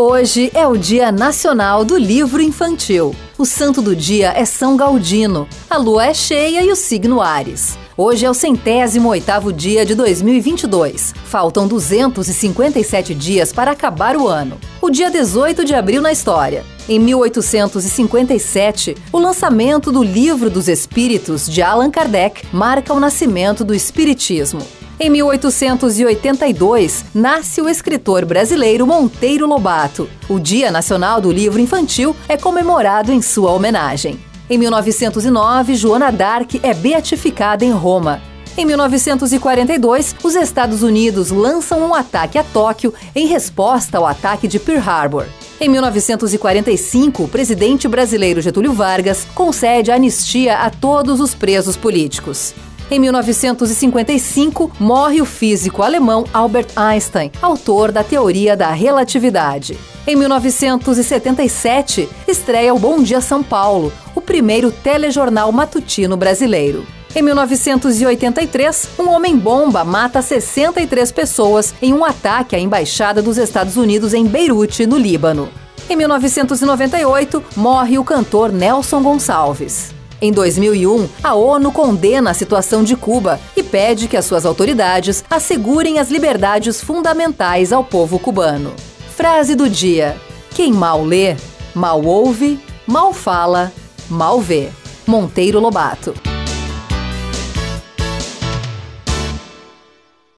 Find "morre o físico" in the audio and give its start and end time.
54.80-55.82